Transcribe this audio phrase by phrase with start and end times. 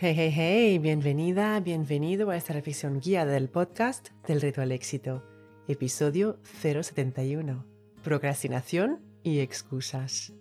[0.00, 5.24] Hey, hey, hey, bienvenida, bienvenido a esta reflexión guía del podcast del Reto al Éxito,
[5.66, 7.66] episodio 071,
[8.04, 10.32] procrastinación y excusas.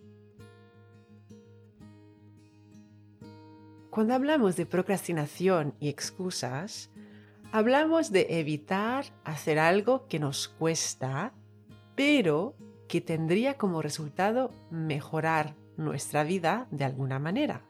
[3.89, 6.91] Cuando hablamos de procrastinación y excusas,
[7.51, 11.33] hablamos de evitar hacer algo que nos cuesta,
[11.95, 12.55] pero
[12.87, 17.63] que tendría como resultado mejorar nuestra vida de alguna manera.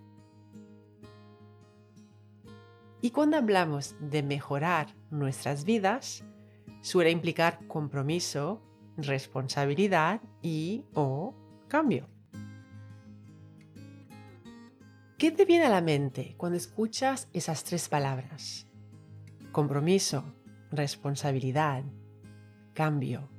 [3.01, 6.23] Y cuando hablamos de mejorar nuestras vidas,
[6.81, 8.61] suele implicar compromiso,
[8.97, 11.35] responsabilidad y o
[11.67, 12.07] cambio.
[15.17, 18.67] ¿Qué te viene a la mente cuando escuchas esas tres palabras?
[19.51, 20.23] Compromiso,
[20.71, 21.83] responsabilidad,
[22.73, 23.29] cambio.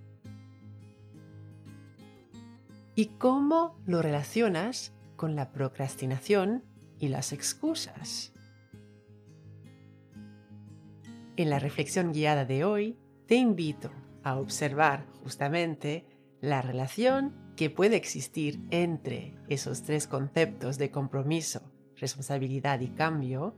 [2.95, 6.65] ¿Y cómo lo relacionas con la procrastinación
[6.99, 8.33] y las excusas?
[11.39, 13.93] En la reflexión guiada de hoy, te invito
[14.25, 16.05] a observar justamente
[16.41, 21.63] la relación que puede existir entre esos tres conceptos de compromiso,
[21.95, 23.57] responsabilidad y cambio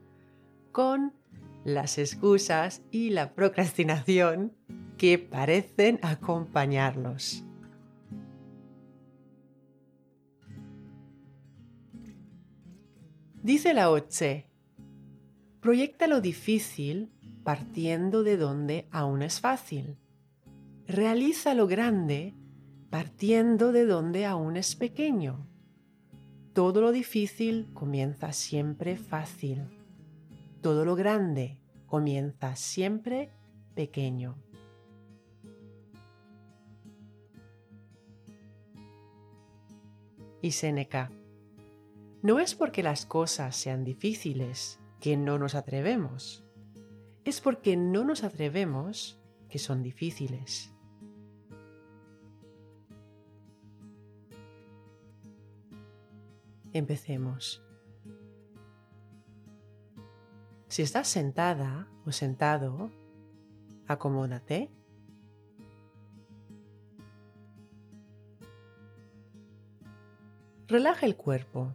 [0.72, 1.14] con
[1.64, 4.52] las excusas y la procrastinación
[4.98, 7.44] que parecen acompañarlos.
[13.42, 14.50] Dice la Oche,
[15.62, 17.10] proyecta lo difícil
[17.42, 19.96] partiendo de donde aún es fácil.
[20.86, 22.34] Realiza lo grande
[22.90, 25.46] partiendo de donde aún es pequeño.
[26.52, 29.62] Todo lo difícil comienza siempre fácil.
[30.60, 33.30] Todo lo grande comienza siempre
[33.74, 34.36] pequeño.
[40.42, 41.12] Y Seneca.
[42.22, 46.44] No es porque las cosas sean difíciles que no nos atrevemos
[47.24, 50.72] es porque no nos atrevemos que son difíciles.
[56.72, 57.64] Empecemos.
[60.68, 62.92] Si estás sentada o sentado,
[63.88, 64.70] acomódate.
[70.68, 71.74] Relaja el cuerpo.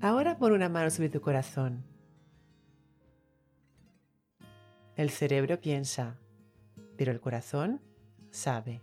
[0.00, 1.82] Ahora pon una mano sobre tu corazón.
[4.94, 6.16] El cerebro piensa,
[6.96, 7.80] pero el corazón
[8.30, 8.80] sabe.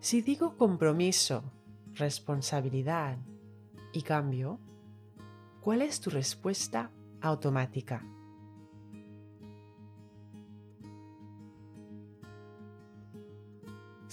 [0.00, 1.42] Si digo compromiso,
[1.94, 3.16] responsabilidad
[3.92, 4.60] y cambio,
[5.62, 6.90] ¿cuál es tu respuesta
[7.22, 8.04] automática?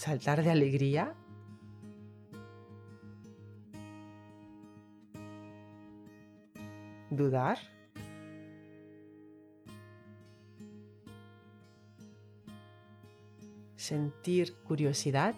[0.03, 1.15] Saltar de alegría?
[7.09, 7.57] ¿Dudar?
[13.77, 15.35] ¿Sentir curiosidad?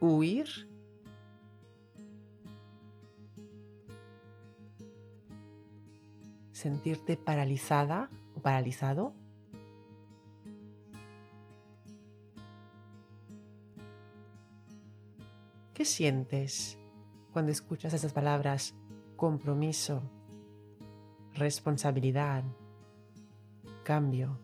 [0.00, 0.48] ¿Huir?
[6.52, 8.08] ¿Sentirte paralizada?
[8.42, 9.14] Paralizado?
[15.72, 16.78] ¿Qué sientes
[17.32, 18.74] cuando escuchas esas palabras
[19.16, 20.02] compromiso,
[21.34, 22.44] responsabilidad,
[23.82, 24.38] cambio?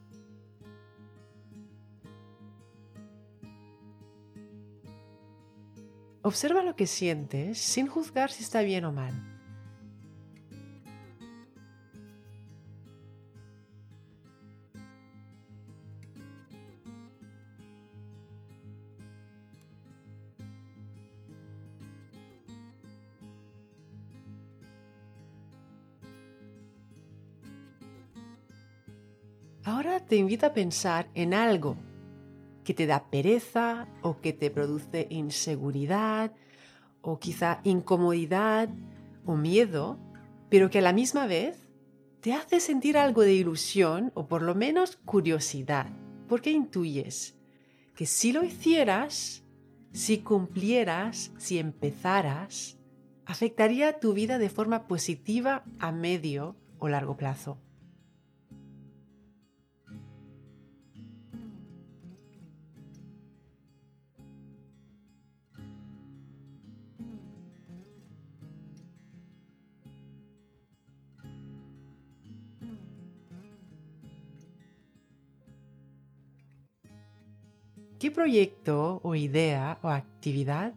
[6.22, 9.37] Observa lo que sientes sin juzgar si está bien o mal.
[30.08, 31.76] Te invito a pensar en algo
[32.64, 36.32] que te da pereza o que te produce inseguridad
[37.02, 38.68] o quizá incomodidad
[39.24, 39.98] o miedo,
[40.48, 41.68] pero que a la misma vez
[42.20, 45.86] te hace sentir algo de ilusión o por lo menos curiosidad,
[46.26, 47.36] porque intuyes
[47.94, 49.44] que si lo hicieras,
[49.92, 52.78] si cumplieras, si empezaras,
[53.26, 57.58] afectaría tu vida de forma positiva a medio o largo plazo.
[77.98, 80.72] ¿Qué proyecto o idea o actividad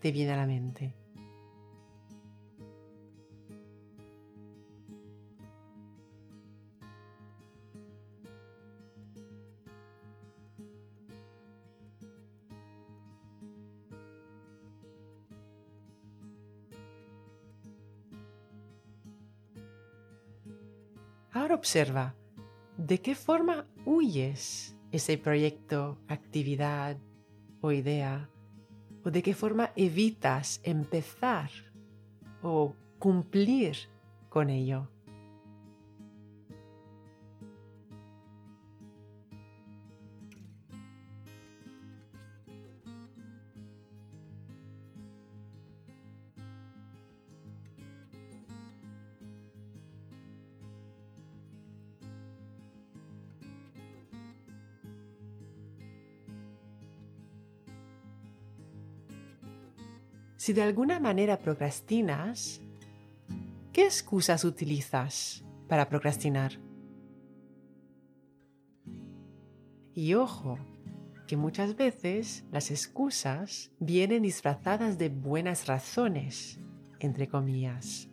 [0.00, 0.92] te viene a la mente?
[21.30, 22.16] Ahora observa,
[22.76, 26.96] ¿de qué forma huyes ese proyecto, actividad
[27.60, 28.30] o idea?
[29.04, 31.50] ¿O de qué forma evitas empezar
[32.42, 33.76] o cumplir
[34.28, 34.88] con ello?
[60.46, 62.60] Si de alguna manera procrastinas,
[63.72, 66.52] ¿qué excusas utilizas para procrastinar?
[69.92, 70.56] Y ojo,
[71.26, 76.60] que muchas veces las excusas vienen disfrazadas de buenas razones,
[77.00, 78.08] entre comillas.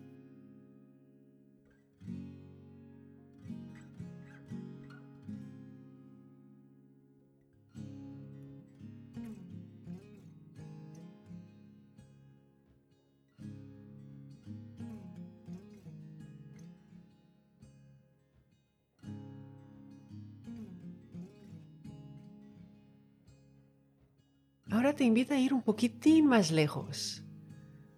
[24.83, 27.23] Ahora te invito a ir un poquitín más lejos,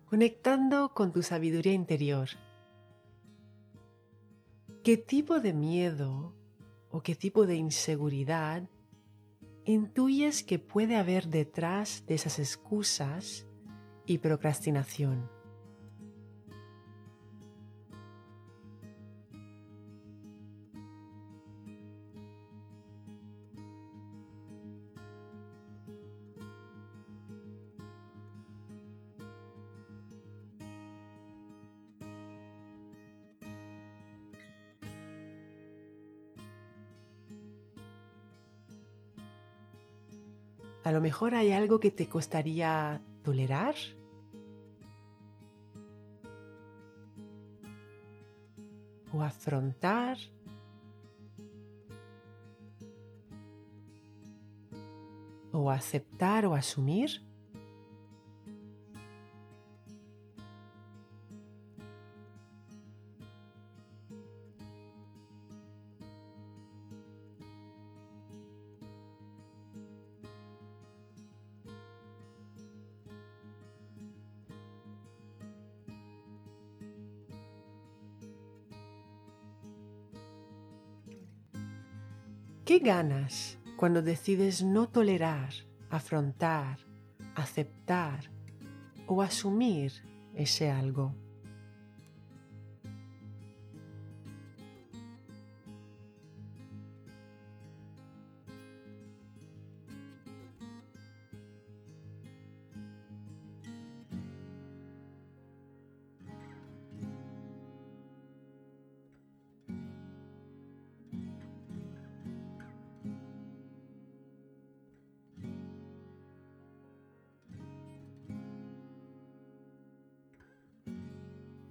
[0.06, 2.30] conectando con tu sabiduría interior.
[4.84, 6.36] ¿Qué tipo de miedo
[6.92, 8.70] o qué tipo de inseguridad
[9.64, 13.48] intuyes que puede haber detrás de esas excusas
[14.06, 15.35] y procrastinación?
[40.86, 43.74] A lo mejor hay algo que te costaría tolerar.
[49.12, 50.20] O afrontar.
[55.51, 57.24] O aceptar o asumir.
[82.65, 85.53] ¿Qué ganas cuando decides no tolerar,
[85.91, 86.79] afrontar,
[87.36, 88.31] aceptar
[89.05, 89.91] o asumir
[90.34, 91.13] ese algo?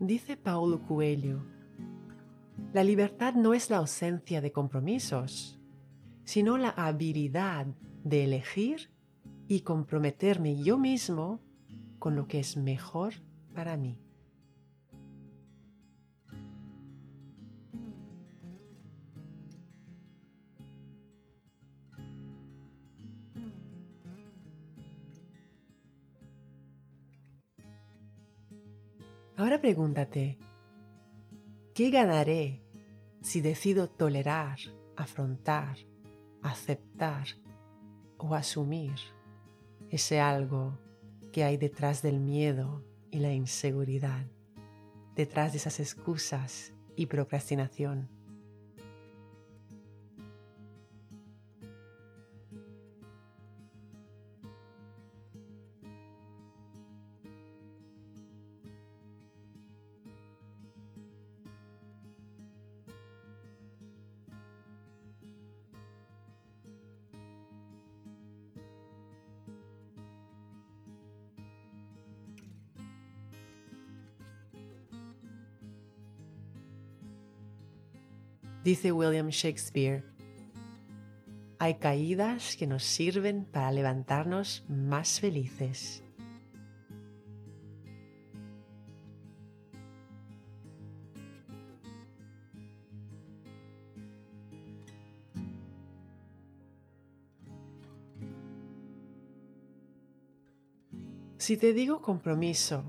[0.06, 1.42] Dice Paulo Coelho,
[2.75, 5.58] la libertad no es la ausencia de compromisos,
[6.25, 7.68] sino la habilidad
[8.02, 8.90] de elegir
[9.49, 11.40] y comprometerme yo mismo
[11.99, 13.14] con lo que es mejor
[13.54, 14.03] para mí.
[29.44, 30.38] Ahora pregúntate,
[31.74, 32.62] ¿qué ganaré
[33.20, 34.58] si decido tolerar,
[34.96, 35.76] afrontar,
[36.40, 37.26] aceptar
[38.16, 38.94] o asumir
[39.90, 40.78] ese algo
[41.30, 44.24] que hay detrás del miedo y la inseguridad,
[45.14, 48.13] detrás de esas excusas y procrastinación?
[78.64, 80.02] Dice William Shakespeare,
[81.59, 86.02] hay caídas que nos sirven para levantarnos más felices.
[101.37, 102.83] Si te digo compromiso,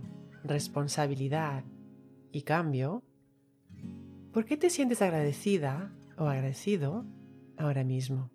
[0.45, 1.65] responsabilidad
[2.31, 3.03] y cambio,
[4.35, 7.05] ¿Por qué te sientes agradecida o agradecido
[7.55, 8.34] ahora mismo?